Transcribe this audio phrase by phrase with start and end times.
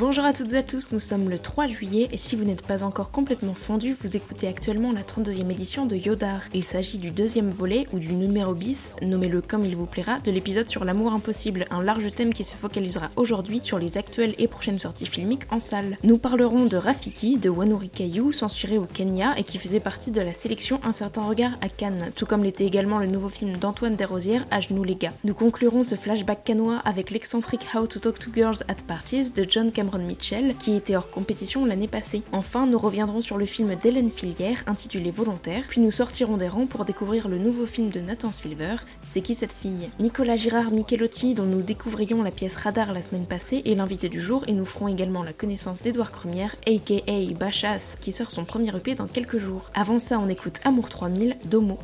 [0.00, 2.66] Bonjour à toutes et à tous, nous sommes le 3 juillet et si vous n'êtes
[2.66, 6.40] pas encore complètement fondu, vous écoutez actuellement la 32e édition de Yodar.
[6.54, 10.30] Il s'agit du deuxième volet ou du numéro bis, nommez-le comme il vous plaira, de
[10.30, 14.48] l'épisode sur l'amour impossible, un large thème qui se focalisera aujourd'hui sur les actuelles et
[14.48, 15.98] prochaines sorties filmiques en salle.
[16.02, 20.22] Nous parlerons de Rafiki, de Wanuri Kayu, censuré au Kenya et qui faisait partie de
[20.22, 23.96] la sélection Un certain regard à Cannes, tout comme l'était également le nouveau film d'Antoine
[23.96, 25.12] Desrosières, À genoux les gars.
[25.24, 29.44] Nous conclurons ce flashback canois avec l'excentrique How to Talk to Girls at Parties de
[29.46, 32.22] John Cameron Mitchell, qui était hors compétition l'année passée.
[32.32, 36.66] Enfin, nous reviendrons sur le film d'Hélène Filière, intitulé Volontaire, puis nous sortirons des rangs
[36.66, 38.76] pour découvrir le nouveau film de Nathan Silver,
[39.06, 39.90] C'est qui cette fille?
[39.98, 44.20] Nicolas Girard Michelotti, dont nous découvrions la pièce Radar la semaine passée, est l'invité du
[44.20, 48.74] jour, et nous ferons également la connaissance d'Edouard Crumière, aka Bachas, qui sort son premier
[48.76, 49.70] EP dans quelques jours.
[49.74, 51.78] Avant ça, on écoute Amour 3000, Domo.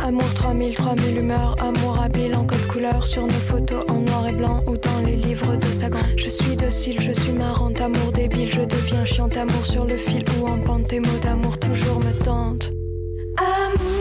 [0.00, 4.32] Amour 3000, 3000 humeurs, amour habile en code couleur sur nos photos en noir et
[4.32, 5.98] blanc ou dans les livres de Sagan.
[6.16, 10.24] Je suis docile, je suis marrante, amour débile, je deviens chiante, amour sur le fil
[10.40, 12.72] ou en pente, tes mots d'amour toujours me tentent.
[13.36, 13.93] Amour,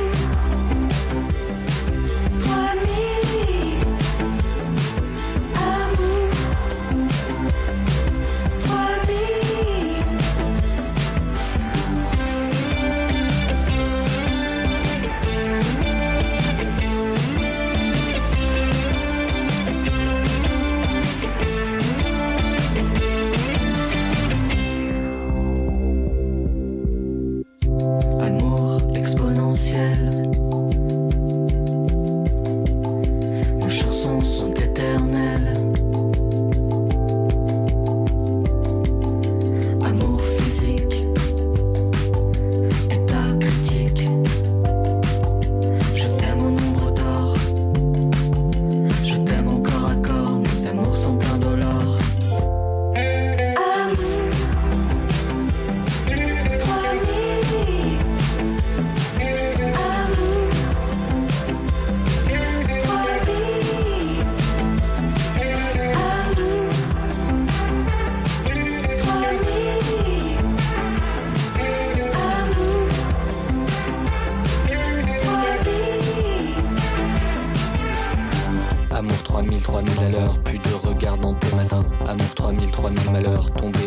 [79.74, 81.84] 3000, 3000 à l'heure, plus de regard dans tes matins.
[82.08, 83.83] Amour 3000, 3000 malheurs, tombé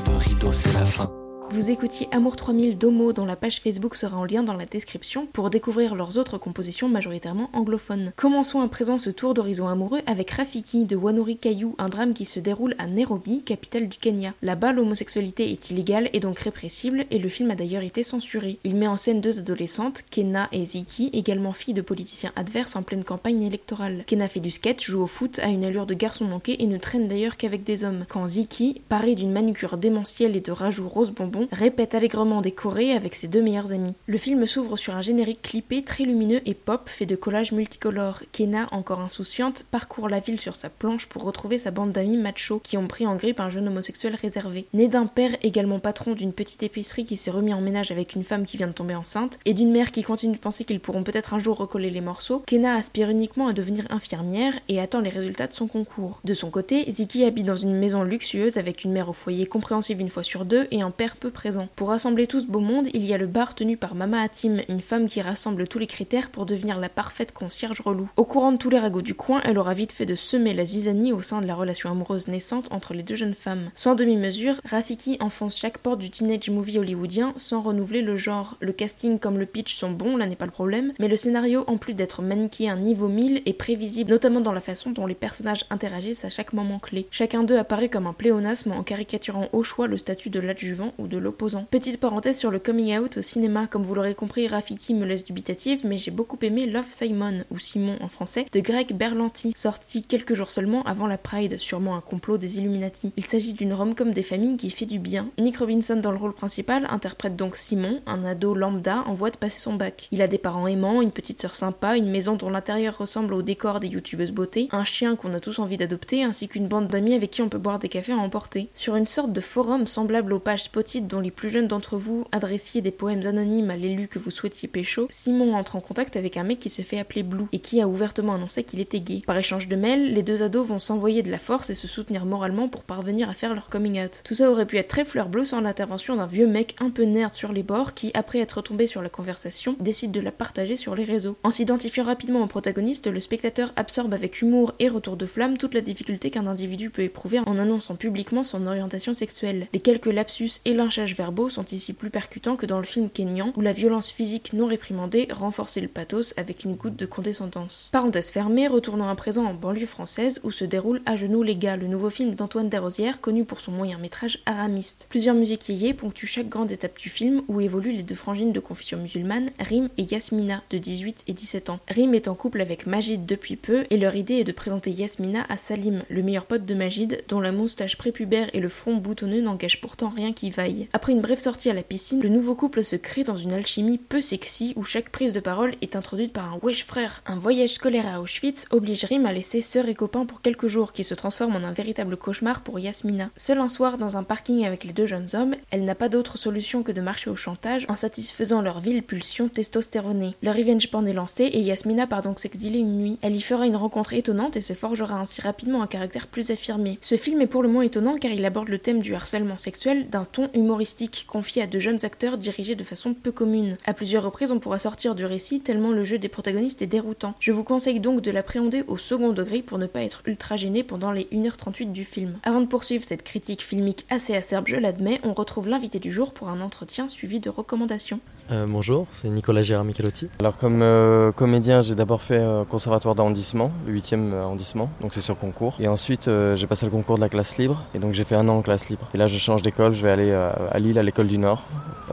[1.67, 5.27] Vous écoutiez Amour 3000 d'Homo dont la page Facebook sera en lien dans la description
[5.27, 8.13] pour découvrir leurs autres compositions majoritairement anglophones.
[8.15, 12.25] Commençons à présent ce tour d'horizon amoureux avec Rafiki de Wanuri Kayu, un drame qui
[12.25, 14.33] se déroule à Nairobi, capitale du Kenya.
[14.43, 18.61] Là-bas, l'homosexualité est illégale et donc répressible et le film a d'ailleurs été censuré.
[18.63, 22.85] Il met en scène deux adolescentes, Kenna et Ziki, également filles de politiciens adverses en
[22.85, 24.05] pleine campagne électorale.
[24.07, 26.79] Kenna fait du sketch, joue au foot, a une allure de garçon manqué et ne
[26.79, 28.05] traîne d'ailleurs qu'avec des hommes.
[28.09, 32.93] Quand Ziki, paré d'une manucure démentielle et de rajouts rose bonbon, répète allègrement des chorés
[32.93, 33.95] avec ses deux meilleurs amis.
[34.07, 38.23] Le film s'ouvre sur un générique clippé très lumineux et pop fait de collages multicolores.
[38.33, 42.61] Kenna, encore insouciante, parcourt la ville sur sa planche pour retrouver sa bande d'amis machos
[42.61, 44.67] qui ont pris en grippe un jeune homosexuel réservé.
[44.75, 48.25] Né d'un père également patron d'une petite épicerie qui s'est remis en ménage avec une
[48.25, 51.05] femme qui vient de tomber enceinte et d'une mère qui continue de penser qu'ils pourront
[51.05, 55.09] peut-être un jour recoller les morceaux, Kenna aspire uniquement à devenir infirmière et attend les
[55.09, 56.21] résultats de son concours.
[56.25, 60.01] De son côté, Ziki habite dans une maison luxueuse avec une mère au foyer compréhensive
[60.01, 61.46] une fois sur deux et un père peu présent.
[61.77, 64.63] Pour rassembler tout ce beau monde, il y a le bar tenu par Mama Hatim,
[64.69, 68.09] une femme qui rassemble tous les critères pour devenir la parfaite concierge relou.
[68.17, 70.65] Au courant de tous les ragots du coin, elle aura vite fait de semer la
[70.65, 73.71] zizanie au sein de la relation amoureuse naissante entre les deux jeunes femmes.
[73.75, 78.57] Sans demi-mesure, Rafiki enfonce chaque porte du teenage movie hollywoodien sans renouveler le genre.
[78.61, 81.65] Le casting comme le pitch sont bons, là n'est pas le problème, mais le scénario,
[81.69, 85.65] en plus d'être manichéen niveau 1000, est prévisible, notamment dans la façon dont les personnages
[85.71, 87.07] interagissent à chaque moment clé.
[87.11, 91.07] Chacun d'eux apparaît comme un pléonasme en caricaturant au choix le statut de l'adjuvant ou
[91.07, 91.36] de l'opposant.
[91.71, 95.25] Petite parenthèse sur le coming out au cinéma, comme vous l'aurez compris, Rafiki me laisse
[95.25, 100.03] dubitative, mais j'ai beaucoup aimé Love Simon, ou Simon en français, de Greg Berlanti, sorti
[100.03, 103.13] quelques jours seulement avant la Pride, sûrement un complot des Illuminati.
[103.17, 105.29] Il s'agit d'une rom-com des familles qui fait du bien.
[105.39, 109.37] Nick Robinson dans le rôle principal interprète donc Simon, un ado lambda en voie de
[109.37, 110.09] passer son bac.
[110.13, 113.43] Il a des parents aimants, une petite sœur sympa, une maison dont l'intérieur ressemble au
[113.43, 117.15] décor des youtubeuses beauté, un chien qu'on a tous envie d'adopter, ainsi qu'une bande d'amis
[117.15, 118.69] avec qui on peut boire des cafés à emporter.
[118.75, 122.81] Sur une sorte de forum semblable aux pages Spotted dont plus jeunes d'entre vous adressiez
[122.81, 126.45] des poèmes anonymes à l'élu que vous souhaitiez pécho, Simon entre en contact avec un
[126.45, 129.23] mec qui se fait appeler Blue et qui a ouvertement annoncé qu'il était gay.
[129.27, 132.27] Par échange de mails, les deux ados vont s'envoyer de la force et se soutenir
[132.27, 134.21] moralement pour parvenir à faire leur coming out.
[134.25, 137.05] Tout ça aurait pu être très fleur bleue sans l'intervention d'un vieux mec un peu
[137.05, 140.77] nerd sur les bords qui, après être tombé sur la conversation, décide de la partager
[140.77, 141.37] sur les réseaux.
[141.43, 145.75] En s'identifiant rapidement au protagoniste, le spectateur absorbe avec humour et retour de flamme toute
[145.75, 149.69] la difficulté qu'un individu peut éprouver en annonçant publiquement son orientation sexuelle.
[149.73, 153.53] Les quelques lapsus et lynchages verbaux sont ici plus percutants que dans le film kényan
[153.57, 157.91] où la violence physique non réprimandée renforçait le pathos avec une goutte de condescendance.
[157.93, 161.77] Parenthèse fermée, retournons à présent en banlieue française où se déroule À genoux les gars,
[161.77, 165.07] le nouveau film d'Antoine Desrosières connu pour son moyen métrage aramiste.
[165.11, 165.67] Plusieurs musiques
[165.99, 169.89] ponctuent chaque grande étape du film où évoluent les deux frangines de confession musulmane, Rim
[169.99, 171.81] et Yasmina, de 18 et 17 ans.
[171.89, 175.45] Rim est en couple avec Majid depuis peu et leur idée est de présenter Yasmina
[175.49, 179.41] à Salim, le meilleur pote de Majid, dont la moustache prépubère et le front boutonneux
[179.41, 180.89] n'engagent pourtant rien qui vaille.
[180.97, 183.99] Après une brève sortie à la piscine, le nouveau couple se crée dans une alchimie
[183.99, 187.23] peu sexy où chaque prise de parole est introduite par un wesh frère.
[187.27, 190.95] Un voyage scolaire à Auschwitz oblige Rim à laisser sœur et copain pour quelques jours
[190.95, 193.29] qui se transforme en un véritable cauchemar pour Yasmina.
[193.37, 196.39] Seul un soir dans un parking avec les deux jeunes hommes, elle n'a pas d'autre
[196.39, 200.35] solution que de marcher au chantage en satisfaisant leur vile pulsion testostéronée.
[200.41, 203.19] Le revenge porn est lancé et Yasmina part donc s'exiler une nuit.
[203.21, 206.99] Elle y fera une rencontre étonnante et se forgera ainsi rapidement un caractère plus affirmé.
[207.03, 210.09] Ce film est pour le moins étonnant car il aborde le thème du harcèlement sexuel
[210.09, 210.86] d'un ton humoristique
[211.27, 213.77] confié à de jeunes acteurs dirigés de façon peu commune.
[213.85, 217.35] À plusieurs reprises, on pourra sortir du récit tellement le jeu des protagonistes est déroutant.
[217.41, 220.83] Je vous conseille donc de l'appréhender au second degré pour ne pas être ultra gêné
[220.83, 222.39] pendant les 1h38 du film.
[222.43, 226.33] Avant de poursuivre cette critique filmique assez acerbe, je l'admets, on retrouve l'invité du jour
[226.33, 228.21] pour un entretien suivi de recommandations.
[228.53, 230.29] Euh, bonjour, c'est Nicolas Gérard Michelotti.
[230.39, 235.21] Alors comme euh, comédien, j'ai d'abord fait euh, conservatoire d'arrondissement, le 8e arrondissement, donc c'est
[235.21, 235.75] sur concours.
[235.81, 238.37] Et ensuite, euh, j'ai passé le concours de la classe libre, et donc j'ai fait
[238.37, 239.09] un an en classe libre.
[239.15, 241.65] Et là, je change d'école, je vais aller à, à Lille, à l'école du Nord,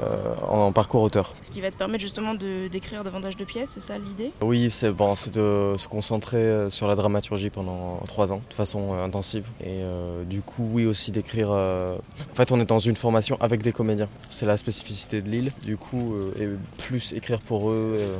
[0.02, 1.36] euh, en, en parcours auteur.
[1.40, 4.32] Ce qui va te permettre justement de d'écrire davantage de pièces, c'est ça l'idée?
[4.42, 8.96] Oui, c'est bon, c'est de se concentrer sur la dramaturgie pendant trois ans, de façon
[8.96, 9.46] euh, intensive.
[9.62, 11.50] Et euh, du coup, oui, aussi d'écrire.
[11.52, 11.96] euh,
[12.32, 14.08] En fait, on est dans une formation avec des comédiens.
[14.32, 15.52] C'est la spécificité de Lille.
[15.64, 16.48] Du coup, euh, et
[16.78, 18.18] plus écrire pour eux, euh,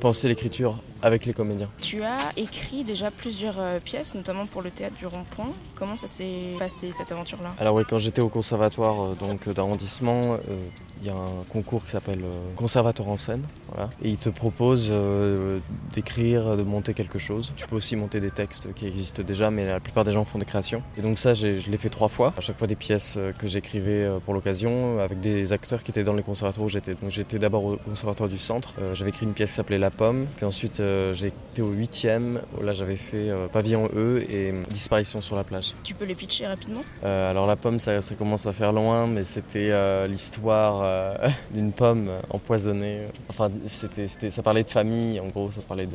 [0.00, 1.68] penser l'écriture avec les comédiens.
[1.82, 5.52] Tu as écrit déjà plusieurs euh, pièces, notamment pour le théâtre du Rond-Point.
[5.74, 7.54] Comment ça s'est passé cette aventure-là?
[7.58, 10.66] Alors oui, quand j'étais au conservatoire euh, donc d'arrondissement, euh,
[11.04, 13.90] il y a un concours qui s'appelle euh, Conservatoire en scène, voilà.
[14.02, 15.58] et il te propose euh,
[15.92, 17.52] d'écrire, de monter quelque chose.
[17.56, 20.38] Tu peux aussi monter des textes qui existent déjà, mais la plupart des gens font
[20.38, 20.82] des créations.
[20.96, 22.32] Et donc ça, je l'ai fait trois fois.
[22.38, 25.90] À chaque fois des pièces euh, que j'écrivais euh, pour l'occasion, avec des acteurs qui
[25.90, 26.94] étaient dans les conservatoires où j'étais.
[26.94, 28.72] Donc j'étais d'abord au conservatoire du centre.
[28.78, 31.70] Euh, j'avais écrit une pièce qui s'appelait La Pomme, puis ensuite euh, j'ai été au
[31.70, 32.40] huitième.
[32.62, 35.74] Là, j'avais fait Pavillon E et Disparition sur la plage.
[35.82, 36.82] Tu peux les pitcher rapidement?
[37.02, 42.08] Alors la pomme, ça, ça commence à faire loin, mais c'était l'histoire euh, d'une pomme
[42.30, 43.06] empoisonnée.
[43.28, 45.88] Enfin, c'était, ça parlait de famille, en gros, ça parlait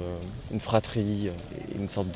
[0.50, 2.07] d'une fratrie, euh, une sorte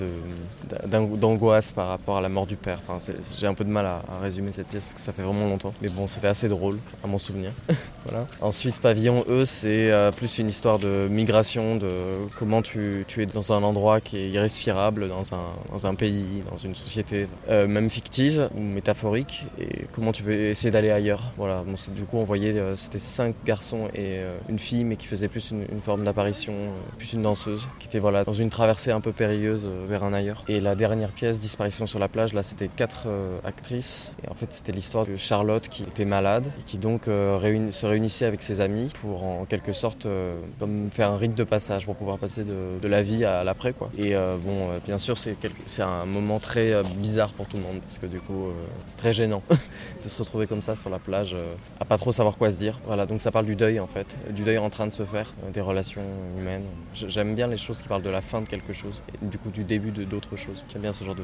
[0.85, 2.80] d'angoisse par rapport à la mort du père.
[2.88, 2.97] Enfin,
[3.39, 5.74] j'ai un peu de mal à, résumer cette pièce parce que ça fait vraiment longtemps.
[5.81, 7.51] Mais bon, c'était assez drôle, à mon souvenir.
[8.06, 8.27] voilà.
[8.41, 11.89] Ensuite, Pavillon E, c'est euh, plus une histoire de migration, de
[12.38, 17.27] comment tu, es dans un endroit qui est irrespirable, dans un, pays, dans une société,
[17.50, 21.21] même fictive ou métaphorique, et comment tu veux essayer d'aller ailleurs.
[21.38, 21.63] Voilà.
[21.63, 22.25] Bon, du coup, on
[22.75, 26.75] c'était cinq garçons et euh, une fille, mais qui faisait plus une, forme d'apparition, euh,
[26.97, 30.13] plus une danseuse, qui était voilà, dans une traversée un peu périlleuse euh, vers un
[30.13, 30.43] ailleurs.
[30.47, 34.35] Et la dernière pièce, Disparition sur la plage, là, c'était quatre euh, actrices, et en
[34.35, 38.41] fait, c'était l'histoire de Charlotte qui était malade, et qui donc euh, se réunissait avec
[38.41, 42.17] ses amis pour en quelque sorte euh, comme faire un rite de passage pour pouvoir
[42.17, 43.89] passer de, la vie à l'après quoi.
[43.97, 45.35] Et euh, bon, euh, bien sûr c'est
[45.65, 48.51] c'est un moment très euh, bizarre pour tout le monde parce que du coup euh,
[48.88, 49.41] c'est très gênant
[50.03, 52.60] de se retrouver comme ça sur la plage euh, à pas trop savoir quoi se
[52.60, 52.79] dire.
[52.86, 55.33] Voilà donc ça parle du deuil en fait, du deuil en train de se faire,
[55.43, 56.03] euh, des relations
[56.38, 56.65] humaines.
[56.93, 59.50] J'aime bien les choses qui parlent de la fin de quelque chose et du coup
[59.50, 60.63] du début d'autres choses.
[60.72, 61.24] J'aime bien ce genre de,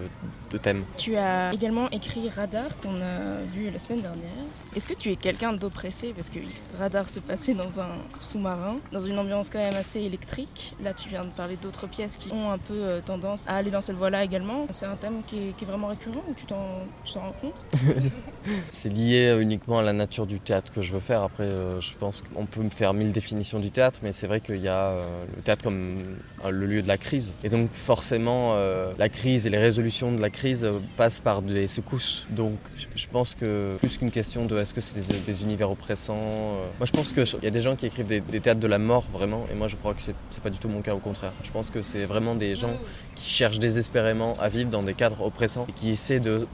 [0.51, 0.83] de thème.
[0.97, 4.29] Tu as également écrit Radar qu'on a vu la semaine dernière.
[4.75, 6.13] Est-ce que tu es quelqu'un d'oppressé?
[6.15, 6.39] Parce que
[6.77, 10.73] Radar se passait dans un sous-marin, dans une ambiance quand même assez électrique.
[10.83, 13.71] Là, tu viens de parler d'autres pièces qui ont un peu euh, tendance à aller
[13.71, 14.67] dans cette voie-là également.
[14.71, 17.35] C'est un thème qui est, qui est vraiment récurrent ou tu t'en tu t'en rends
[17.41, 17.53] compte?
[18.69, 21.18] C'est lié euh, uniquement à la nature du théâtre que je veux faire.
[21.23, 24.39] Après, euh, je pense qu'on peut me faire mille définitions du théâtre, mais c'est vrai
[24.39, 25.99] qu'il y a euh, le théâtre comme
[26.45, 27.37] euh, le lieu de la crise.
[27.43, 28.55] Et donc, forcément
[28.97, 32.25] la crise et les résolutions de la crise passent par des secousses.
[32.29, 32.57] Donc
[32.95, 34.95] je pense que plus qu'une question de est-ce que c'est
[35.25, 38.59] des, univers oppressants, moi je pense qu'il y a des gens qui écrivent des, théâtres
[38.59, 40.93] de la mort vraiment, et moi je crois que c'est pas du tout mon cas
[40.93, 41.33] au contraire.
[41.43, 42.77] Je pense que c'est vraiment des gens
[43.15, 46.47] qui cherchent désespérément à vivre dans des cadres oppressants qui essaient de,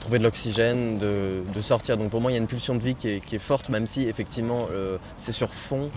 [0.00, 1.96] trouver de l'oxygène, de, de, sortir.
[1.96, 3.68] Donc pour moi il y a une pulsion de vie qui est, qui est forte,
[3.68, 5.90] même si effectivement euh, c'est sur fond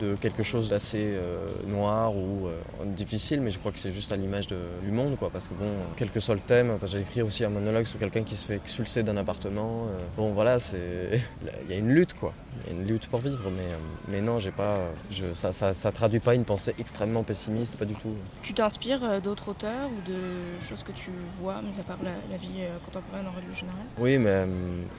[0.00, 4.10] de quelque chose d'assez euh, noir ou euh, difficile, mais je crois que c'est juste
[4.10, 5.28] à l'image du monde, quoi.
[5.28, 8.22] Parce que bon, quel que soit le thème, j'ai écrit aussi un monologue sur quelqu'un
[8.22, 9.86] qui se fait expulser d'un appartement.
[10.16, 11.20] Bon, voilà, c'est,
[11.64, 12.32] il y a une lutte, quoi.
[12.64, 13.68] Il y a une lutte pour vivre, mais,
[14.08, 17.84] mais non, j'ai pas, je, ça, ça, ça, traduit pas une pensée extrêmement pessimiste, pas
[17.84, 18.14] du tout.
[18.42, 21.10] Tu t'inspires d'autres auteurs ou de choses que tu
[21.40, 23.86] vois, mis à part la, la vie contemporaine en règle générale?
[23.98, 24.46] Oui, mais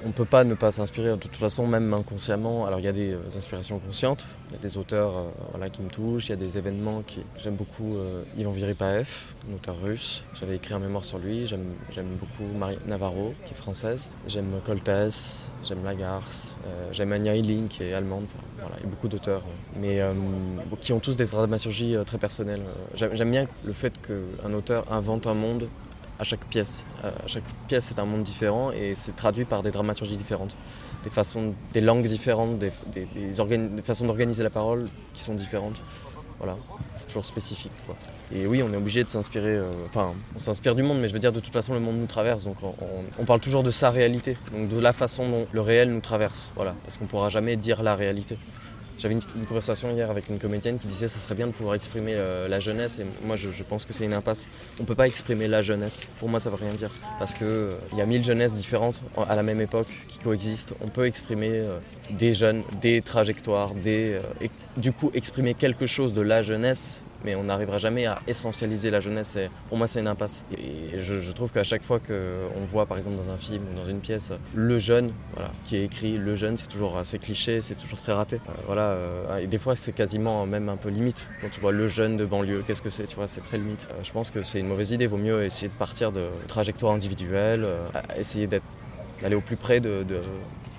[0.05, 1.09] on peut pas ne pas s'inspirer.
[1.09, 2.65] De toute façon, même inconsciemment.
[2.65, 5.81] Alors, il y a des inspirations conscientes, il y a des auteurs euh, voilà, qui
[5.81, 7.23] me touchent, il y a des événements qui.
[7.37, 10.23] J'aime beaucoup euh, Ivan Viripaev, un auteur russe.
[10.33, 11.47] J'avais écrit un mémoire sur lui.
[11.47, 11.75] J'aime
[12.19, 14.09] beaucoup Marie Navarro, qui est française.
[14.27, 18.25] J'aime Coltès, j'aime Lagarce, euh, j'aime Anya Hilling, qui est allemande.
[18.59, 19.43] Voilà, il y a beaucoup d'auteurs,
[19.79, 20.13] mais euh,
[20.81, 22.63] qui ont tous des dramaturgies euh, très personnelles.
[22.93, 25.69] J'aime bien le fait qu'un auteur invente un monde
[26.19, 26.83] à chaque pièce.
[27.27, 30.57] Chaque pièce, c'est un monde différent et c'est traduit par des dramaturgies différentes
[31.03, 35.81] des façons, des langues différentes, des, des façons d'organiser la parole qui sont différentes.
[36.39, 36.56] Voilà,
[36.98, 37.72] c'est toujours spécifique.
[38.32, 41.13] Et oui, on est obligé de s'inspirer, euh, enfin, on s'inspire du monde, mais je
[41.13, 43.63] veux dire, de toute façon, le monde nous traverse, donc on, on, on, parle toujours
[43.63, 47.06] de sa réalité, donc de la façon dont le réel nous traverse, voilà, parce qu'on
[47.06, 48.38] ne pourra jamais dire la réalité.
[48.97, 51.75] J'avais une, conversation hier avec une comédienne qui disait que ça serait bien de pouvoir
[51.75, 54.47] exprimer euh, la jeunesse et moi je, pense que c'est une impasse.
[54.79, 56.01] On ne peut pas exprimer la jeunesse.
[56.19, 59.35] Pour moi ça veut rien dire parce qu'il euh, y a mille jeunesses différentes à
[59.35, 60.73] la même époque qui coexistent.
[60.81, 61.77] On peut exprimer euh,
[62.09, 67.36] des jeunes, des trajectoires, des, et du coup exprimer quelque chose de la jeunesse mais
[67.36, 69.36] on n'arrivera jamais à essentialiser la jeunesse.
[69.36, 70.45] Et pour moi, c'est une impasse.
[70.57, 73.86] Et je, trouve qu'à chaque fois qu'on voit, par exemple, dans un film ou dans
[73.86, 77.75] une pièce, le jeune, voilà, qui est écrit, le jeune, c'est toujours assez cliché, c'est
[77.75, 78.38] toujours très raté.
[78.38, 81.27] Euh, voilà, euh, et des fois, c'est quasiment même un peu limite.
[81.41, 83.88] Quand tu vois le jeune de banlieue, qu'est-ce que c'est Tu vois, c'est très limite.
[83.91, 85.07] Euh, je pense que c'est une mauvaise idée.
[85.07, 87.67] Vaut mieux essayer de partir de trajectoires individuelles,
[88.17, 90.05] essayer d'aller au plus près de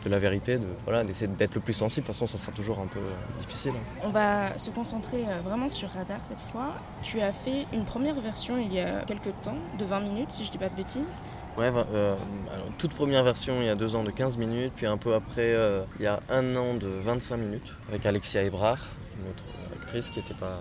[0.05, 2.07] de la vérité, de, voilà, d'essayer d'être le plus sensible.
[2.07, 3.01] De toute façon, ça sera toujours un peu
[3.41, 3.73] difficile.
[4.03, 6.75] On va se concentrer vraiment sur Radar cette fois.
[7.03, 10.45] Tu as fait une première version il y a quelques temps, de 20 minutes, si
[10.45, 11.21] je dis pas de bêtises.
[11.59, 12.15] Ouais, euh,
[12.53, 15.15] alors, toute première version il y a deux ans de 15 minutes, puis un peu
[15.15, 18.79] après euh, il y a un an de 25 minutes, avec Alexia Ebrard,
[19.19, 20.61] une autre actrice qui n'était pas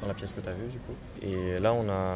[0.00, 0.94] dans la pièce que tu as vue du coup.
[1.20, 2.14] Et là on a,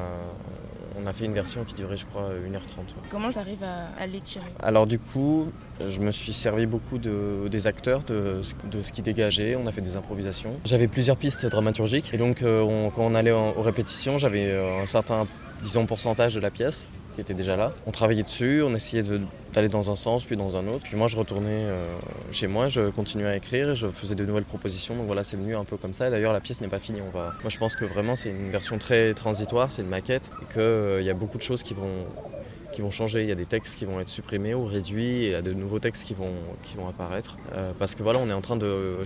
[0.99, 2.95] on a fait une version qui durait je crois 1h30.
[3.11, 4.45] Comment tu arrives à, à l'étirer?
[4.61, 5.49] Alors du coup,
[5.87, 9.73] je me suis servi beaucoup de, des acteurs, de, de, ce qui dégageait, on a
[9.73, 10.57] fait des improvisations.
[10.65, 14.57] J'avais plusieurs pistes dramaturgiques et donc euh, on, quand on allait en, aux répétitions, j'avais
[14.83, 15.27] un certain
[15.63, 16.89] disons, pourcentage de la pièce
[17.21, 17.73] qui était déjà là.
[17.87, 19.05] On travaillait dessus, on essayait
[19.53, 20.85] d'aller dans un sens puis dans un autre.
[20.85, 21.85] Puis moi je retournais euh,
[22.33, 24.97] chez moi, je continuais à écrire, je faisais de nouvelles propositions.
[24.97, 26.09] Donc voilà, c'est venu un peu comme ça.
[26.09, 27.03] D'ailleurs la pièce n'est pas finie.
[27.03, 27.35] On va...
[27.43, 30.63] Moi je pense que vraiment c'est une version très transitoire, c'est une maquette et qu'il
[30.63, 32.07] euh, y a beaucoup de choses qui vont
[32.73, 33.23] qui vont changer.
[33.23, 35.43] Il y a des textes qui vont être supprimés ou réduits et il y a
[35.43, 37.37] de nouveaux textes qui vont, qui vont apparaître.
[37.53, 38.97] Euh, parce que voilà, on est en train de.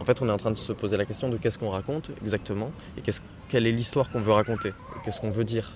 [0.00, 2.12] En fait, on est en train de se poser la question de qu'est-ce qu'on raconte
[2.22, 4.72] exactement et qu est quelle est l'histoire qu'on veut raconter,
[5.04, 5.72] qu'est-ce qu'on veut dire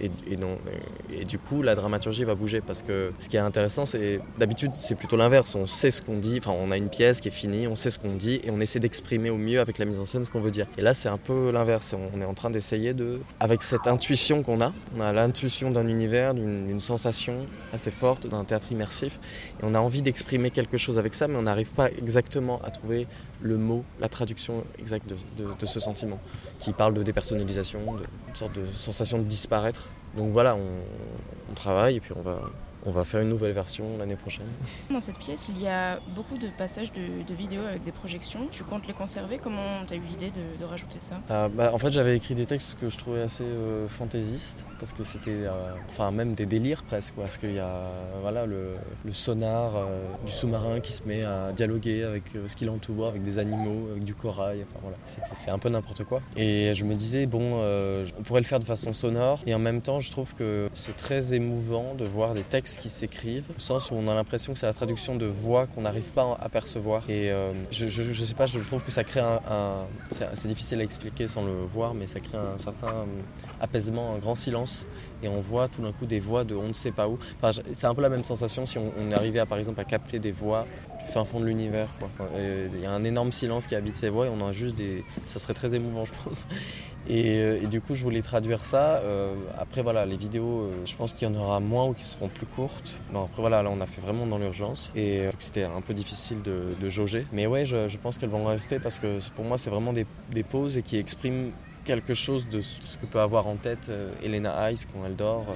[0.00, 4.72] Et, du coup, la dramaturgie va bouger parce que ce qui est intéressant, c'est d'habitude,
[4.78, 5.54] c'est plutôt l'inverse.
[5.54, 7.90] On sait ce qu'on dit, enfin, on a une pièce qui est finie, on sait
[7.90, 10.30] ce qu'on dit et on essaie d'exprimer au mieux avec la mise en scène ce
[10.30, 10.66] qu'on veut dire.
[10.78, 11.94] Et là, c'est un peu l'inverse.
[12.12, 15.88] On est en train d'essayer de, avec cette intuition qu'on a, on a l'intuition d'un
[15.88, 19.18] univers, d'une sensation assez forte, d'un théâtre immersif,
[19.60, 22.70] et on a envie d'exprimer quelque chose avec ça, mais on n'arrive pas exactement à
[22.70, 23.06] trouver
[23.42, 26.18] le mot, la traduction exacte de, ce sentiment,
[26.66, 28.02] qui parle de dépersonnalisation, de,
[28.34, 29.86] sorte de sensation de disparaître.
[30.16, 32.40] Donc voilà, on travaille et puis on va,
[32.86, 34.46] on va faire une nouvelle version l'année prochaine.
[34.90, 38.46] Dans cette pièce, il y a beaucoup de passages de, de vidéos avec des projections.
[38.50, 39.38] Tu comptes les conserver?
[39.38, 41.20] Comment tu as eu l'idée de, de, rajouter ça?
[41.30, 44.92] Euh, bah, En fait, j'avais écrit des textes que je trouvais assez euh, fantaisistes, parce
[44.92, 47.90] que c'était, euh, enfin, même des délires presque, parce qu'il y a
[48.22, 52.64] voilà, le, le sonar euh, du sous-marin qui se met à dialoguer avec ce qui
[52.64, 56.20] l'entoure, avec des animaux, avec du corail, enfin voilà, c'est un peu n'importe quoi.
[56.36, 57.56] Et je me disais, bon,
[58.18, 60.94] on pourrait le faire de façon sonore, et en même temps, je trouve que c'est
[60.96, 64.58] très émouvant de voir des textes qui s'écrivent, au sens où on a l'impression que
[64.58, 67.08] c'est la traduction de voix qu'on n'arrive pas à percevoir.
[67.08, 69.86] Et euh, je, je, sais pas, je trouve que ça crée un.
[70.10, 73.06] c'est difficile à expliquer sans le voir, mais ça crée un certain
[73.60, 74.86] apaisement, un grand silence.
[75.22, 77.18] Et on voit tout d'un coup des voix de on ne sait pas où.
[77.40, 79.84] Enfin, c'est un peu la même sensation si on, on arrivait à, par exemple, à
[79.84, 80.66] capter des voix
[81.06, 81.88] fin fond de l'univers.
[82.34, 85.04] Il y a un énorme silence qui habite ses voix et on a juste des.
[85.26, 86.46] Ça serait très émouvant, je pense.
[87.08, 88.96] Et, euh, et du coup, je voulais traduire ça.
[88.96, 92.04] Euh, après, voilà, les vidéos, euh, je pense qu'il y en aura moins ou qui
[92.04, 92.98] seront plus courtes.
[93.12, 94.92] Non, après, voilà, là, on a fait vraiment dans l'urgence.
[94.96, 97.26] Et c'était un peu difficile de, jauger.
[97.32, 100.42] Mais ouais, je, pense qu'elles vont rester parce que pour moi, c'est vraiment des, des
[100.42, 101.52] pauses et qui expriment
[101.84, 103.90] quelque chose de ce que peut avoir en tête
[104.22, 105.46] Elena Heiss quand elle dort.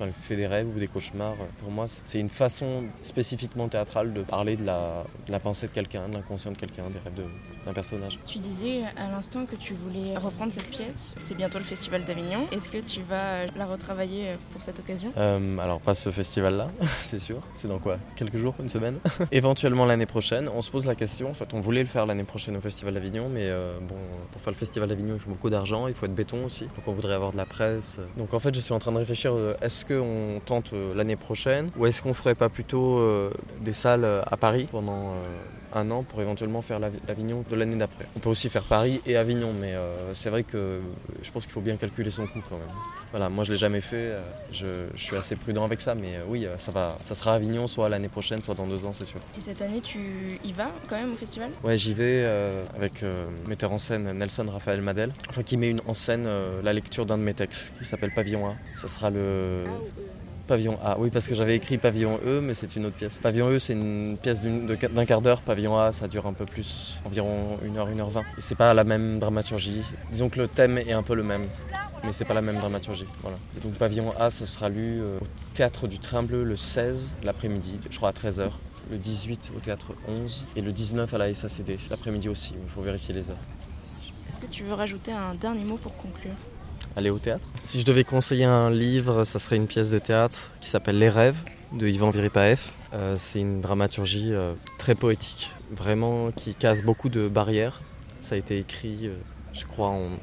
[0.00, 4.12] Euh, quand fait des rêves ou des cauchemars, pour moi, c'est une façon spécifiquement théâtrale
[4.12, 7.24] de parler de la pensée de quelqu'un, de l'inconscient de quelqu'un, des rêves de-
[7.64, 8.18] d'un personnage.
[8.26, 11.14] Tu disais à l'instant que tu voulais reprendre cette pièce.
[11.18, 12.46] C'est bientôt le Festival d'Avignon.
[12.52, 15.12] Est-ce que tu vas la retravailler pour cette occasion?
[15.16, 16.70] Euh, alors pas ce festival-là,
[17.02, 17.40] c'est sûr.
[17.54, 17.98] C'est dans quoi?
[18.16, 18.98] Quelques jours, une semaine?
[19.32, 20.48] Éventuellement l'année prochaine.
[20.52, 21.30] On se pose la question.
[21.30, 23.96] En fait, on voulait le faire l'année prochaine au Festival d'Avignon, mais euh, bon,
[24.32, 26.64] pour faire le Festival d'Avignon, il faut beaucoup d'argent, il faut être béton aussi.
[26.64, 28.00] Donc on voudrait avoir de la presse.
[28.16, 29.32] Donc en fait, je suis en train de réfléchir.
[29.34, 33.72] euh, Est-ce qu'on tente euh, l'année prochaine ou est-ce qu'on ferait pas plutôt euh, des
[33.72, 35.38] salles euh, à Paris pendant euh,
[35.74, 38.06] un an pour éventuellement faire l'Avi- l'Avignon de l'année d'après.
[38.16, 40.80] On peut aussi faire Paris et Avignon, mais euh, c'est vrai que
[41.22, 42.68] je pense qu'il faut bien calculer son coût quand même.
[43.10, 46.16] Voilà, moi je l'ai jamais fait, euh, je, je suis assez prudent avec ça, mais
[46.16, 49.04] euh, oui, ça va, ça sera Avignon soit l'année prochaine, soit dans deux ans, c'est
[49.04, 49.20] sûr.
[49.36, 51.50] Et cette année, tu y vas quand même au festival?
[51.62, 55.68] Ouais, j'y vais euh, avec euh, metteur en scène Nelson Raphaël Madel, enfin qui met
[55.68, 56.26] une, en scène
[56.62, 58.54] la lecture d'un de mes textes qui s'appelle Pavillon A.
[58.74, 59.64] Ça sera le
[60.52, 60.98] Pavillon A.
[60.98, 63.18] Oui, parce que j'avais écrit Pavillon E, mais c'est une autre pièce.
[63.20, 65.40] Pavillon E, c'est une pièce d'un quart d'heure.
[65.40, 68.20] Pavillon A, ça dure un peu plus, environ 1 heure, 1 heure 20.
[68.20, 69.80] Et c'est pas la même dramaturgie.
[70.10, 71.46] Disons que le thème est un peu le même,
[72.04, 73.06] mais c'est pas la même dramaturgie.
[73.22, 73.38] Voilà.
[73.56, 77.16] Et donc Pavillon A, ce sera lu euh, au théâtre du Train Bleu le 16
[77.22, 78.50] l'après-midi, je crois à 13h.
[78.90, 82.82] Le 18 au théâtre 11 et le 19 à la SACD, l'après-midi aussi, il faut
[82.82, 83.40] vérifier les heures.
[84.28, 86.34] Est-ce que tu veux rajouter un dernier mot pour conclure?
[86.96, 90.50] Aller au théâtre Si je devais conseiller un livre, ça serait une pièce de théâtre
[90.60, 92.72] qui s'appelle Les rêves de Ivan Viripaev.
[92.92, 97.80] Euh, c'est une dramaturgie euh, très poétique, vraiment qui casse beaucoup de barrières.
[98.20, 99.14] Ça a été écrit, euh,
[99.52, 100.18] je crois, en,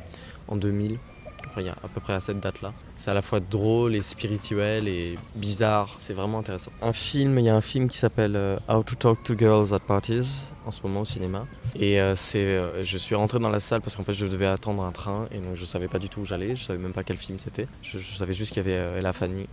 [0.48, 1.00] en 2000,
[1.48, 2.74] enfin, il y a à peu près à cette date-là.
[2.98, 6.72] C'est à la fois drôle et spirituel et bizarre, c'est vraiment intéressant.
[6.82, 9.80] Un film, il y a un film qui s'appelle How to Talk to Girls at
[9.80, 11.46] Parties en ce moment au cinéma.
[11.76, 14.46] Et euh, c'est, euh, je suis rentré dans la salle parce qu'en fait je devais
[14.46, 16.94] attendre un train et donc je savais pas du tout où j'allais, je savais même
[16.94, 17.68] pas quel film c'était.
[17.82, 19.46] Je, savais juste qu'il y avait euh, Ella Fanning.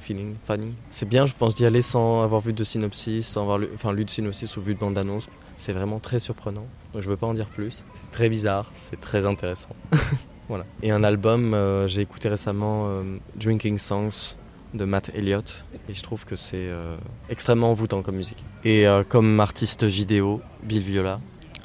[0.45, 0.75] Fanning.
[0.91, 3.93] C'est bien, je pense, d'y aller sans avoir vu de synopsis, sans avoir lu, enfin,
[3.93, 5.29] lu de synopsis ou vu de bande-annonce.
[5.57, 6.67] C'est vraiment très surprenant.
[6.93, 7.85] Donc je veux pas en dire plus.
[7.95, 9.75] C'est très bizarre, c'est très intéressant.
[10.49, 10.65] voilà.
[10.83, 12.91] Et un album, euh, j'ai écouté récemment
[13.37, 14.37] Drinking Songs
[14.75, 16.97] de Matt Elliott et je trouve que c'est euh,
[17.29, 18.45] extrêmement envoûtant comme musique.
[18.65, 21.21] Et euh, comme artiste vidéo, Bill Viola.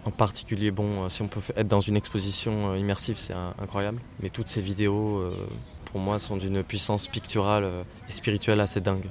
[0.05, 3.99] En particulier, bon, euh, si on peut être dans une exposition immersive, c'est incroyable.
[4.21, 5.23] Mais toutes ces vidéos,
[5.85, 7.65] pour moi, sont d'une puissance picturale
[8.07, 9.09] et spirituelle assez dingue.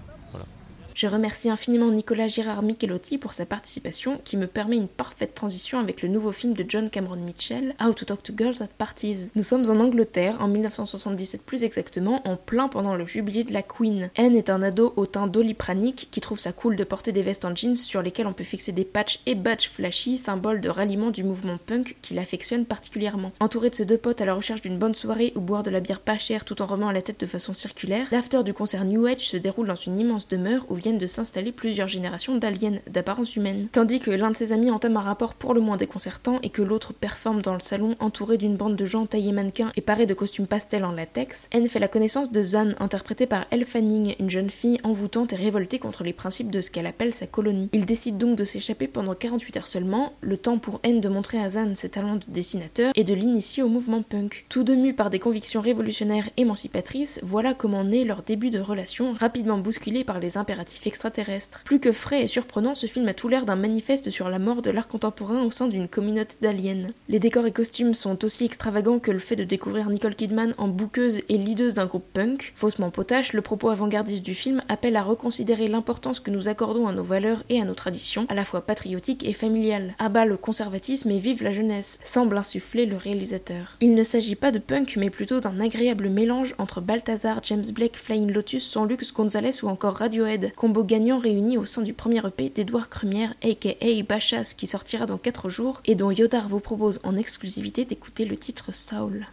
[1.01, 5.79] Je remercie infiniment Nicolas Girard Michelotti pour sa participation qui me permet une parfaite transition
[5.79, 9.31] avec le nouveau film de John Cameron Mitchell, How to Talk to Girls at Parties.
[9.35, 13.63] Nous sommes en Angleterre, en 1977 plus exactement, en plein pendant le jubilé de la
[13.63, 14.11] Queen.
[14.19, 17.47] Anne est un ado au teint dolipranique qui trouve ça cool de porter des vestes
[17.47, 21.11] en jeans sur lesquelles on peut fixer des patchs et badges flashy, symbole de ralliement
[21.11, 23.33] du mouvement punk qu'il affectionne particulièrement.
[23.41, 25.81] Entouré de ses deux potes à la recherche d'une bonne soirée ou boire de la
[25.81, 29.07] bière pas chère tout en remuant la tête de façon circulaire, l'after du concert New
[29.07, 33.69] Age se déroule dans une immense demeure où de s'installer plusieurs générations d'aliens d'apparence humaine.
[33.73, 36.63] Tandis que l'un de ses amis entame un rapport pour le moins déconcertant et que
[36.63, 40.15] l'autre performe dans le salon entouré d'une bande de gens taillés mannequins et parés de
[40.15, 44.31] costumes pastel en latex, Anne fait la connaissance de Zan, interprétée par Elle Fanning, une
[44.31, 47.69] jeune fille envoûtante et révoltée contre les principes de ce qu'elle appelle sa colonie.
[47.73, 51.39] Il décide donc de s'échapper pendant 48 heures seulement, le temps pour Anne de montrer
[51.39, 54.45] à Zan ses talents de dessinateur et de l'initier au mouvement punk.
[54.49, 59.13] Tous deux mus par des convictions révolutionnaires émancipatrices, voilà comment naît leur début de relation,
[59.13, 61.63] rapidement bousculé par les impératifs extraterrestres.
[61.65, 64.63] Plus que frais et surprenant, ce film a tout l'air d'un manifeste sur la mort
[64.63, 66.91] de l'art contemporain au sein d'une communauté d'aliens.
[67.09, 70.69] Les décors et costumes sont aussi extravagants que le fait de découvrir Nicole Kidman en
[70.69, 72.53] bouqueuse et leaduse d'un groupe punk.
[72.55, 76.93] Faussement potache, le propos avant-gardiste du film appelle à reconsidérer l'importance que nous accordons à
[76.93, 79.95] nos valeurs et à nos traditions, à la fois patriotiques et familiales.
[79.99, 83.77] Abat le conservatisme et vive la jeunesse, semble insuffler le réalisateur.
[83.81, 87.97] Il ne s'agit pas de punk, mais plutôt d'un agréable mélange entre Balthazar, James Blake,
[87.97, 92.19] Flying Lotus, Son Lux, Gonzalez ou encore Radiohead, combo gagnant réuni au sein du premier
[92.19, 97.01] EP d'Edouard Crumière, aka Bachas, qui sortira dans 4 jours et dont Yodar vous propose
[97.03, 99.27] en exclusivité d'écouter le titre Soul.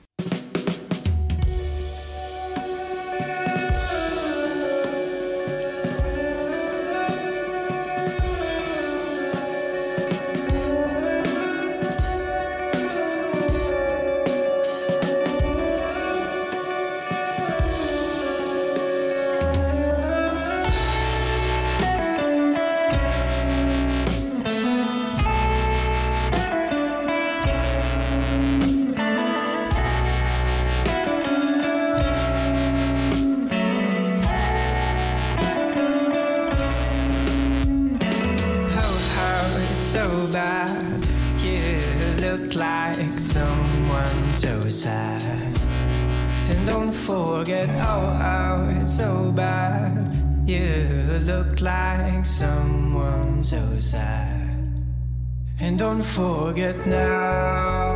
[55.68, 57.87] And don't forget now.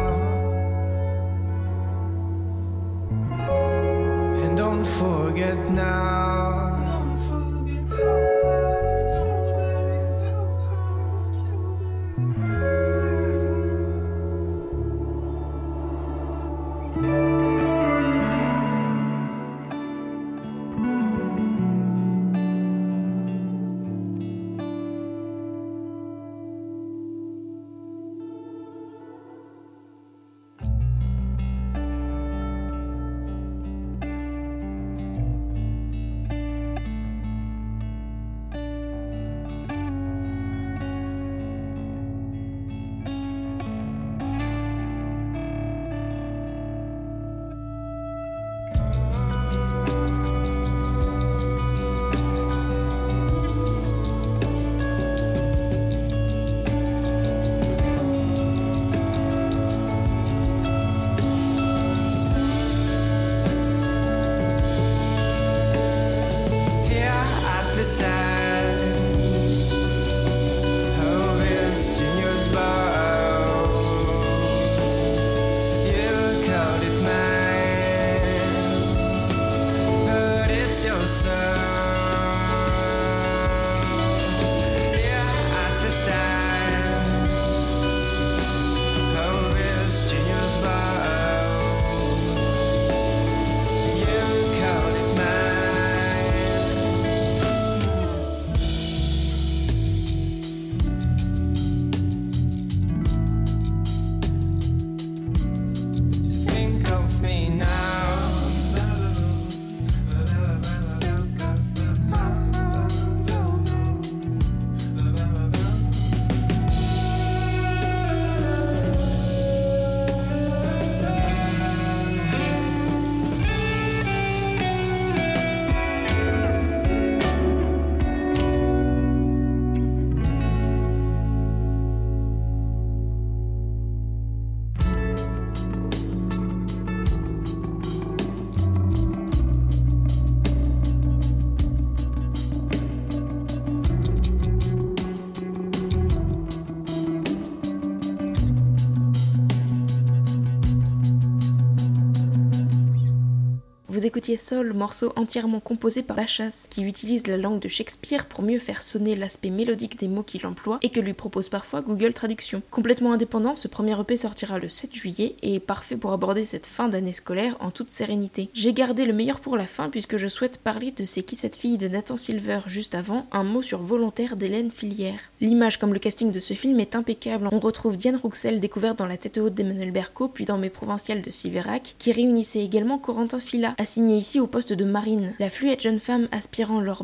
[153.91, 158.41] Vous écoutiez Sol, morceau entièrement composé par Bachas, qui utilise la langue de Shakespeare pour
[158.41, 162.13] mieux faire sonner l'aspect mélodique des mots qu'il emploie et que lui propose parfois Google
[162.13, 162.61] Traduction.
[162.71, 166.67] Complètement indépendant, ce premier EP sortira le 7 juillet et est parfait pour aborder cette
[166.67, 168.49] fin d'année scolaire en toute sérénité.
[168.53, 171.57] J'ai gardé le meilleur pour la fin puisque je souhaite parler de C'est qui cette
[171.57, 175.19] fille de Nathan Silver juste avant, un mot sur volontaire d'Hélène Filière.
[175.41, 177.49] L'image comme le casting de ce film est impeccable.
[177.51, 181.21] On retrouve Diane Rouxel découverte dans La tête haute d'Emmanuel Berco puis dans Mes provinciales
[181.21, 185.33] de Siverac, qui réunissait également Corentin Fila, assigné ici au poste de marine.
[185.39, 187.03] La fluette jeune femme aspirant Laure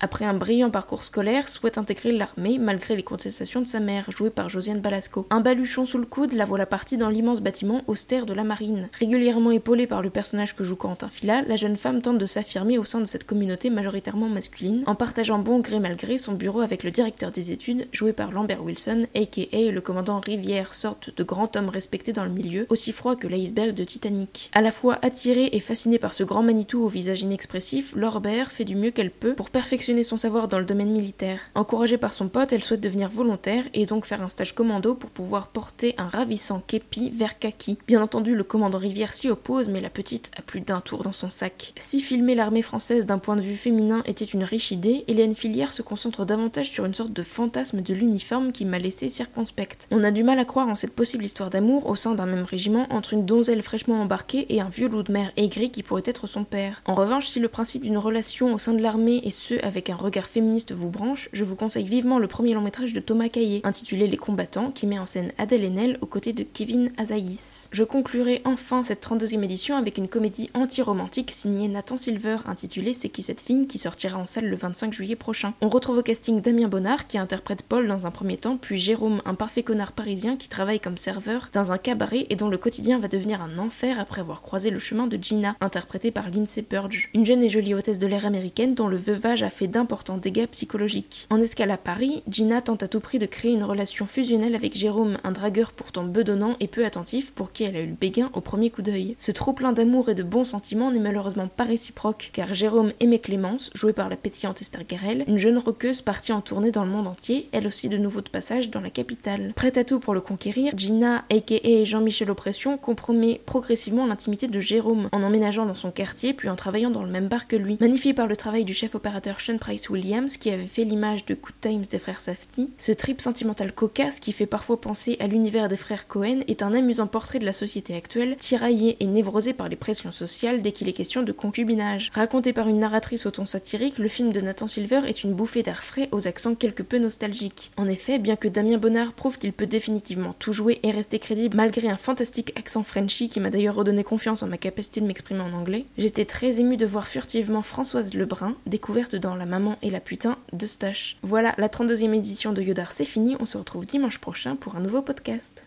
[0.00, 4.30] après un brillant parcours scolaire, souhaite intégrer l'armée malgré les contestations de sa mère, jouée
[4.30, 5.26] par Josiane Balasco.
[5.30, 8.88] Un baluchon sous le coude, la voilà partie dans l'immense bâtiment austère de la marine.
[8.98, 12.78] Régulièrement épaulée par le personnage que joue Corentin Fila, la jeune femme tente de s'affirmer
[12.78, 16.60] au sein de cette communauté majoritairement masculine, en partageant bon gré mal gré son bureau
[16.60, 21.24] avec le directeur des études, joué par Lambert Wilson, aka le commandant Rivière, sorte de
[21.24, 24.50] grand homme respecté dans le milieu, aussi froid que l'iceberg de Titanic.
[24.52, 28.64] À la fois attirée et fascinée par ce grand Manitou au visage inexpressif, Baer fait
[28.64, 31.38] du mieux qu'elle peut pour perfectionner son savoir dans le domaine militaire.
[31.54, 35.10] Encouragée par son pote, elle souhaite devenir volontaire et donc faire un stage commando pour
[35.10, 37.78] pouvoir porter un ravissant képi vert kaki.
[37.86, 41.12] Bien entendu, le commandant Rivière s'y oppose, mais la petite a plus d'un tour dans
[41.12, 41.72] son sac.
[41.78, 45.72] Si filmer l'armée française d'un point de vue féminin était une riche idée, Hélène Filière
[45.72, 49.86] se concentre davantage sur une sorte de fantasme de l'uniforme qui m'a laissé circonspecte.
[49.92, 52.42] On a du mal à croire en cette possible histoire d'amour au sein d'un même
[52.42, 56.07] régiment entre une donzelle fraîchement embarquée et un vieux loup de mer aigri qui pourrait
[56.08, 56.82] être son père.
[56.86, 59.96] En revanche, si le principe d'une relation au sein de l'armée et ce avec un
[59.96, 63.60] regard féministe vous branche, je vous conseille vivement le premier long métrage de Thomas Caillé,
[63.64, 67.68] intitulé Les combattants, qui met en scène Adèle Haenel aux côtés de Kevin Azaïs.
[67.72, 73.08] Je conclurai enfin cette 32e édition avec une comédie anti-romantique signée Nathan Silver, intitulée C'est
[73.08, 75.54] qui cette fille, qui sortira en salle le 25 juillet prochain.
[75.60, 79.20] On retrouve au casting Damien Bonnard, qui interprète Paul dans un premier temps, puis Jérôme,
[79.24, 82.98] un parfait connard parisien qui travaille comme serveur dans un cabaret et dont le quotidien
[82.98, 87.08] va devenir un enfer après avoir croisé le chemin de Gina, interprétée par Lindsay Purge,
[87.12, 90.46] une jeune et jolie hôtesse de l'air américaine dont le veuvage a fait d'importants dégâts
[90.46, 91.26] psychologiques.
[91.28, 94.76] En escale à Paris, Gina tente à tout prix de créer une relation fusionnelle avec
[94.76, 98.30] Jérôme, un dragueur pourtant bedonnant et peu attentif pour qui elle a eu le béguin
[98.32, 99.16] au premier coup d'œil.
[99.18, 103.18] Ce trop plein d'amour et de bons sentiments n'est malheureusement pas réciproque, car Jérôme aimait
[103.18, 106.90] Clémence, jouée par la pétillante Esther Garel, une jeune roqueuse partie en tournée dans le
[106.90, 109.52] monde entier, elle aussi de nouveau de passage dans la capitale.
[109.56, 115.08] Prête à tout pour le conquérir, Gina, aka Jean-Michel Oppression, compromet progressivement l'intimité de Jérôme,
[115.12, 117.78] en emménageant dans son quartier puis en travaillant dans le même bar que lui.
[117.80, 121.34] Magnifié par le travail du chef opérateur Sean Price Williams, qui avait fait l'image de
[121.34, 125.68] Good Times des frères Safety, ce trip sentimental cocasse qui fait parfois penser à l'univers
[125.68, 129.68] des frères Cohen est un amusant portrait de la société actuelle, tiraillée et névrosée par
[129.68, 132.10] les pressions sociales dès qu'il est question de concubinage.
[132.12, 135.62] Raconté par une narratrice au ton satirique, le film de Nathan Silver est une bouffée
[135.62, 137.70] d'air frais aux accents quelque peu nostalgiques.
[137.76, 141.56] En effet, bien que Damien Bonnard prouve qu'il peut définitivement tout jouer et rester crédible
[141.56, 145.40] malgré un fantastique accent Frenchy qui m'a d'ailleurs redonné confiance en ma capacité de m'exprimer
[145.40, 149.90] en anglais, j'étais très émue de voir furtivement Françoise Lebrun, découverte dans La Maman et
[149.90, 151.16] la Putain de Stache.
[151.22, 154.80] Voilà, la 32e édition de Yodar c'est fini, on se retrouve dimanche prochain pour un
[154.80, 155.64] nouveau podcast.